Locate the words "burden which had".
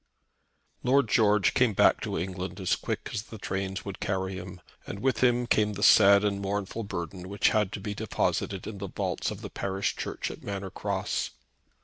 6.85-7.71